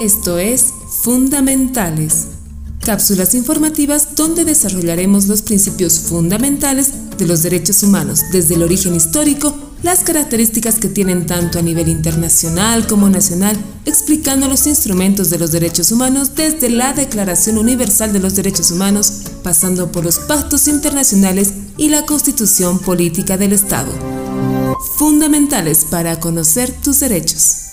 [0.00, 2.28] Esto es Fundamentales,
[2.82, 9.54] cápsulas informativas donde desarrollaremos los principios fundamentales de los derechos humanos desde el origen histórico,
[9.82, 15.52] las características que tienen tanto a nivel internacional como nacional, explicando los instrumentos de los
[15.52, 19.12] derechos humanos desde la Declaración Universal de los Derechos Humanos,
[19.42, 23.92] pasando por los pactos internacionales y la Constitución Política del Estado.
[24.96, 27.69] Fundamentales para conocer tus derechos.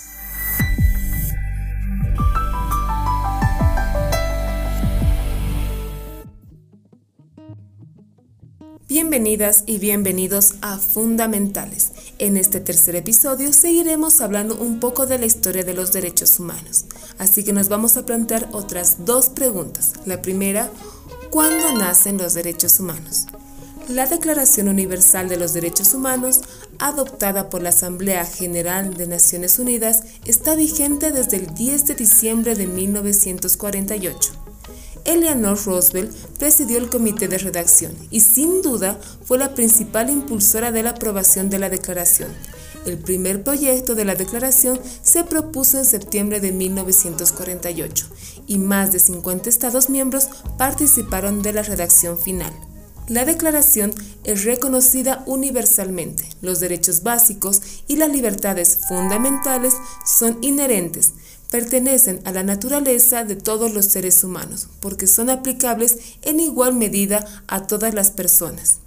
[9.00, 11.92] Bienvenidas y bienvenidos a Fundamentales.
[12.18, 16.84] En este tercer episodio seguiremos hablando un poco de la historia de los derechos humanos.
[17.16, 19.92] Así que nos vamos a plantear otras dos preguntas.
[20.04, 20.68] La primera,
[21.30, 23.26] ¿cuándo nacen los derechos humanos?
[23.86, 26.40] La Declaración Universal de los Derechos Humanos,
[26.80, 32.56] adoptada por la Asamblea General de Naciones Unidas, está vigente desde el 10 de diciembre
[32.56, 34.47] de 1948.
[35.08, 40.82] Eleanor Roosevelt presidió el comité de redacción y sin duda fue la principal impulsora de
[40.82, 42.28] la aprobación de la declaración.
[42.84, 48.06] El primer proyecto de la declaración se propuso en septiembre de 1948
[48.46, 52.52] y más de 50 Estados miembros participaron de la redacción final.
[53.08, 56.28] La declaración es reconocida universalmente.
[56.42, 61.14] Los derechos básicos y las libertades fundamentales son inherentes,
[61.50, 67.24] pertenecen a la naturaleza de todos los seres humanos, porque son aplicables en igual medida
[67.46, 68.78] a todas las personas.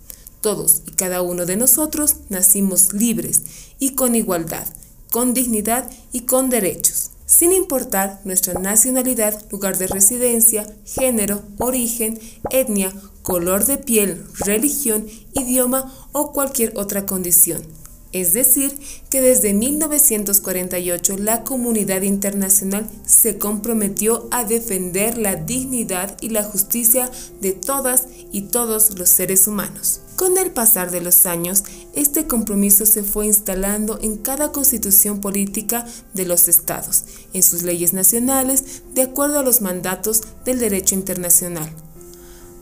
[0.41, 3.41] Todos y cada uno de nosotros nacimos libres
[3.79, 4.67] y con igualdad,
[5.11, 12.93] con dignidad y con derechos, sin importar nuestra nacionalidad, lugar de residencia, género, origen, etnia,
[13.21, 17.80] color de piel, religión, idioma o cualquier otra condición.
[18.13, 18.77] Es decir,
[19.09, 27.09] que desde 1948 la comunidad internacional se comprometió a defender la dignidad y la justicia
[27.39, 30.01] de todas y todos los seres humanos.
[30.17, 31.63] Con el pasar de los años,
[31.95, 37.93] este compromiso se fue instalando en cada constitución política de los estados, en sus leyes
[37.93, 41.73] nacionales, de acuerdo a los mandatos del derecho internacional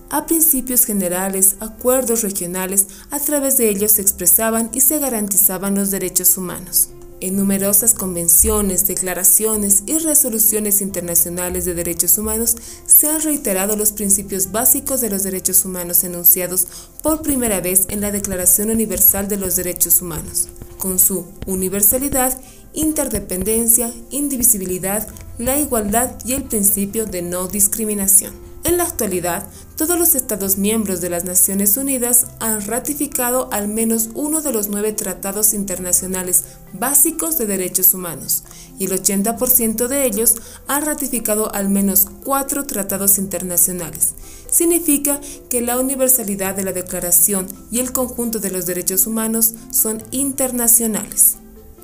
[0.10, 5.92] a principios generales, acuerdos regionales, a través de ellos se expresaban y se garantizaban los
[5.92, 6.90] derechos humanos.
[7.22, 12.56] En numerosas convenciones, declaraciones y resoluciones internacionales de derechos humanos
[12.86, 16.66] se han reiterado los principios básicos de los derechos humanos enunciados
[17.04, 22.40] por primera vez en la Declaración Universal de los Derechos Humanos, con su universalidad,
[22.74, 25.06] interdependencia, indivisibilidad,
[25.38, 28.49] la igualdad y el principio de no discriminación.
[28.66, 29.48] En la actualidad,
[29.78, 34.68] todos los Estados miembros de las Naciones Unidas han ratificado al menos uno de los
[34.68, 36.44] nueve tratados internacionales
[36.74, 38.44] básicos de derechos humanos
[38.78, 40.36] y el 80% de ellos
[40.68, 44.14] han ratificado al menos cuatro tratados internacionales.
[44.52, 50.04] Significa que la universalidad de la Declaración y el conjunto de los derechos humanos son
[50.12, 51.38] internacionales.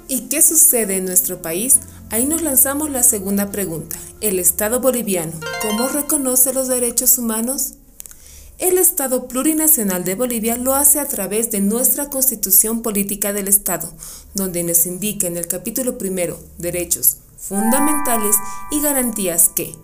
[0.07, 1.77] ¿Y qué sucede en nuestro país?
[2.11, 3.97] Ahí nos lanzamos la segunda pregunta.
[4.21, 7.73] ¿El Estado boliviano cómo reconoce los derechos humanos?
[8.59, 13.91] El Estado plurinacional de Bolivia lo hace a través de nuestra Constitución Política del Estado,
[14.33, 18.35] donde nos indica en el capítulo primero derechos fundamentales
[18.71, 19.75] y garantías que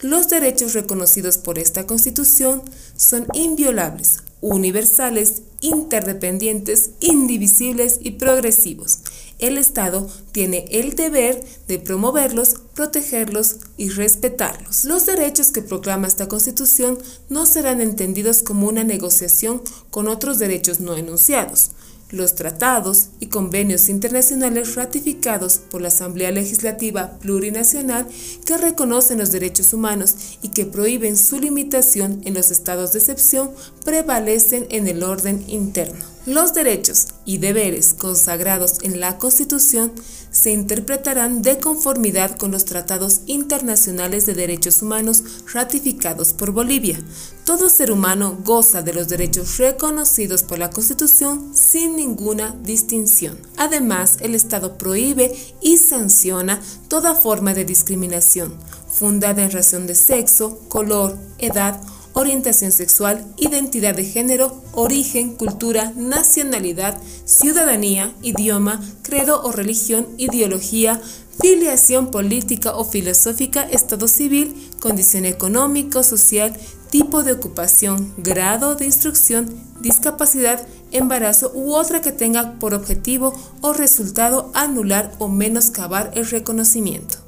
[0.00, 2.62] los derechos reconocidos por esta Constitución
[2.96, 9.00] son inviolables, universales, interdependientes, indivisibles y progresivos
[9.40, 14.84] el Estado tiene el deber de promoverlos, protegerlos y respetarlos.
[14.84, 20.80] Los derechos que proclama esta Constitución no serán entendidos como una negociación con otros derechos
[20.80, 21.70] no enunciados.
[22.10, 28.08] Los tratados y convenios internacionales ratificados por la Asamblea Legislativa Plurinacional
[28.44, 33.52] que reconocen los derechos humanos y que prohíben su limitación en los estados de excepción
[33.84, 36.04] prevalecen en el orden interno.
[36.26, 39.92] Los derechos y deberes consagrados en la Constitución
[40.30, 45.22] se interpretarán de conformidad con los tratados internacionales de derechos humanos
[45.52, 47.00] ratificados por Bolivia.
[47.44, 53.38] Todo ser humano goza de los derechos reconocidos por la Constitución sin ninguna distinción.
[53.56, 58.54] Además, el Estado prohíbe y sanciona toda forma de discriminación,
[58.88, 61.80] fundada en razón de sexo, color, edad,
[62.12, 71.00] orientación sexual, identidad de género, origen, cultura, nacionalidad, ciudadanía, idioma, credo o religión, ideología,
[71.40, 76.54] filiación política o filosófica, estado civil, condición económico, social,
[76.90, 83.72] tipo de ocupación, grado de instrucción, discapacidad, embarazo u otra que tenga por objetivo o
[83.72, 87.19] resultado anular o menoscabar el reconocimiento.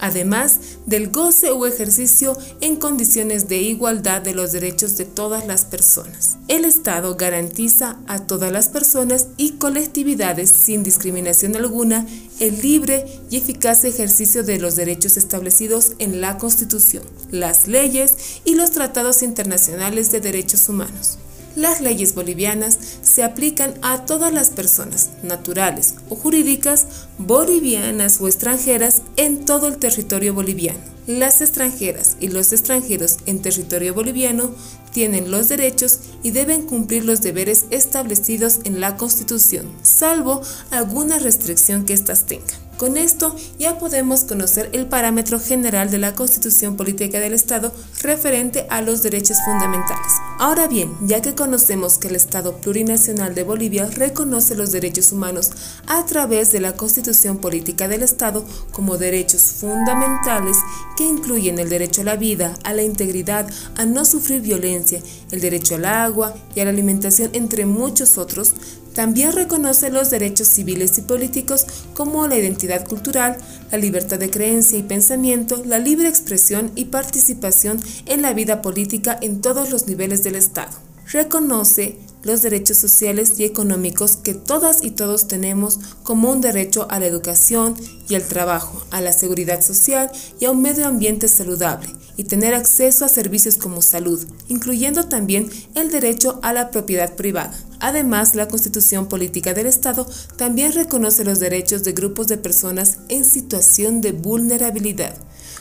[0.00, 5.64] Además del goce o ejercicio en condiciones de igualdad de los derechos de todas las
[5.64, 6.38] personas.
[6.48, 12.06] El Estado garantiza a todas las personas y colectividades sin discriminación alguna
[12.40, 18.54] el libre y eficaz ejercicio de los derechos establecidos en la Constitución, las leyes y
[18.54, 21.18] los tratados internacionales de derechos humanos.
[21.56, 26.86] Las leyes bolivianas se aplican a todas las personas, naturales o jurídicas,
[27.18, 30.78] bolivianas o extranjeras, en todo el territorio boliviano.
[31.06, 34.54] Las extranjeras y los extranjeros en territorio boliviano
[34.92, 41.84] tienen los derechos y deben cumplir los deberes establecidos en la Constitución, salvo alguna restricción
[41.84, 42.69] que éstas tengan.
[42.80, 48.66] Con esto ya podemos conocer el parámetro general de la Constitución Política del Estado referente
[48.70, 50.10] a los derechos fundamentales.
[50.38, 55.50] Ahora bien, ya que conocemos que el Estado Plurinacional de Bolivia reconoce los derechos humanos
[55.88, 60.56] a través de la Constitución Política del Estado como derechos fundamentales
[60.96, 63.46] que incluyen el derecho a la vida, a la integridad,
[63.76, 68.54] a no sufrir violencia, el derecho al agua y a la alimentación, entre muchos otros,
[69.00, 71.64] también reconoce los derechos civiles y políticos
[71.94, 73.38] como la identidad cultural,
[73.72, 79.18] la libertad de creencia y pensamiento, la libre expresión y participación en la vida política
[79.22, 80.72] en todos los niveles del Estado.
[81.06, 87.00] Reconoce los derechos sociales y económicos que todas y todos tenemos como un derecho a
[87.00, 87.76] la educación
[88.06, 91.88] y al trabajo, a la seguridad social y a un medio ambiente saludable
[92.18, 97.58] y tener acceso a servicios como salud, incluyendo también el derecho a la propiedad privada.
[97.80, 100.06] Además, la Constitución Política del Estado
[100.36, 105.14] también reconoce los derechos de grupos de personas en situación de vulnerabilidad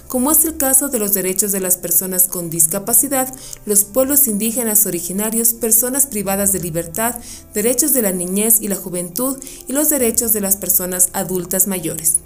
[0.10, 3.32] como es el caso de los derechos de las personas con discapacidad,
[3.66, 7.16] los pueblos indígenas originarios, personas privadas de libertad,
[7.54, 9.38] derechos de la niñez y la juventud
[9.68, 12.18] y los derechos de las personas adultas mayores.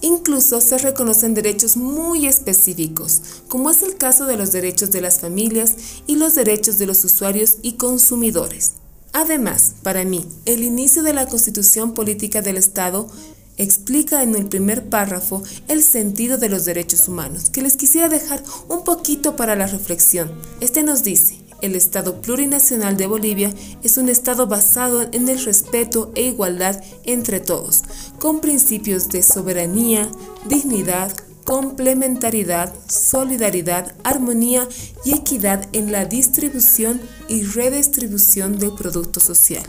[0.00, 5.18] Incluso se reconocen derechos muy específicos, como es el caso de los derechos de las
[5.18, 5.74] familias
[6.06, 8.83] y los derechos de los usuarios y consumidores.
[9.14, 13.08] Además, para mí, el inicio de la Constitución Política del Estado
[13.56, 18.42] explica en el primer párrafo el sentido de los derechos humanos, que les quisiera dejar
[18.68, 20.32] un poquito para la reflexión.
[20.60, 26.10] Este nos dice, el Estado plurinacional de Bolivia es un Estado basado en el respeto
[26.16, 27.84] e igualdad entre todos,
[28.18, 30.10] con principios de soberanía,
[30.48, 31.12] dignidad,
[31.44, 34.68] complementariedad, solidaridad, armonía
[35.04, 39.64] y equidad en la distribución y redistribución del producto social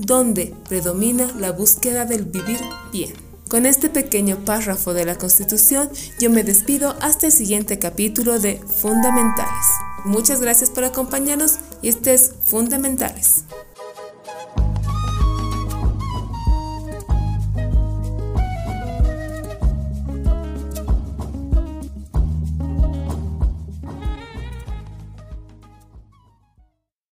[0.00, 2.58] donde predomina la búsqueda del vivir
[2.92, 3.12] bien.
[3.48, 8.60] Con este pequeño párrafo de la Constitución, yo me despido hasta el siguiente capítulo de
[8.80, 9.66] Fundamentales.
[10.04, 13.39] Muchas gracias por acompañarnos y este es Fundamentales.